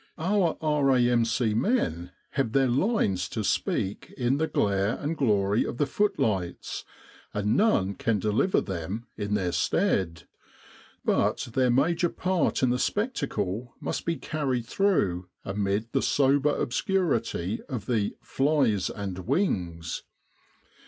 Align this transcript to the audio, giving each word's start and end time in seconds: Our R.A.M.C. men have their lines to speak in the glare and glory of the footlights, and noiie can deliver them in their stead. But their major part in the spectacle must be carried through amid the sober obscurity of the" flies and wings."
Our 0.17 0.57
R.A.M.C. 0.63 1.53
men 1.53 2.11
have 2.31 2.53
their 2.53 2.67
lines 2.67 3.29
to 3.29 3.43
speak 3.43 4.11
in 4.17 4.37
the 4.37 4.47
glare 4.47 4.95
and 4.97 5.15
glory 5.15 5.63
of 5.63 5.77
the 5.77 5.85
footlights, 5.85 6.83
and 7.35 7.55
noiie 7.55 7.99
can 7.99 8.17
deliver 8.17 8.61
them 8.61 9.05
in 9.15 9.35
their 9.35 9.51
stead. 9.51 10.23
But 11.05 11.49
their 11.53 11.69
major 11.69 12.09
part 12.09 12.63
in 12.63 12.71
the 12.71 12.79
spectacle 12.79 13.75
must 13.79 14.03
be 14.05 14.15
carried 14.15 14.65
through 14.65 15.29
amid 15.45 15.91
the 15.91 16.01
sober 16.01 16.49
obscurity 16.49 17.61
of 17.69 17.85
the" 17.85 18.15
flies 18.33 18.89
and 18.89 19.19
wings." 19.27 20.01